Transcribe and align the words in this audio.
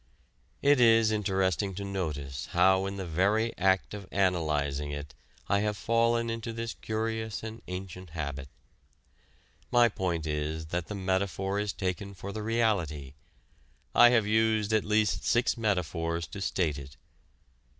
It 0.63 0.79
is 0.81 1.11
interesting 1.11 1.75
to 1.75 1.85
notice 1.85 2.47
how 2.53 2.87
in 2.87 2.97
the 2.97 3.05
very 3.05 3.55
act 3.55 3.93
of 3.93 4.07
analyzing 4.11 4.89
it 4.89 5.13
I 5.47 5.59
have 5.59 5.77
fallen 5.77 6.27
into 6.27 6.51
this 6.53 6.73
curious 6.73 7.43
and 7.43 7.61
ancient 7.67 8.09
habit. 8.09 8.49
My 9.69 9.89
point 9.89 10.25
is 10.25 10.65
that 10.73 10.87
the 10.87 10.95
metaphor 10.95 11.59
is 11.59 11.71
taken 11.71 12.15
for 12.15 12.31
the 12.31 12.41
reality: 12.41 13.13
I 13.93 14.09
have 14.09 14.25
used 14.25 14.73
at 14.73 14.85
least 14.85 15.23
six 15.23 15.55
metaphors 15.55 16.25
to 16.29 16.41
state 16.41 16.79
it. 16.79 16.97